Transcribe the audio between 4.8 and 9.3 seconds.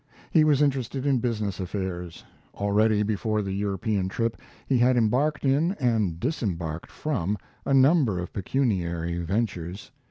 embarked in, and disembarked from, a number of pecuniary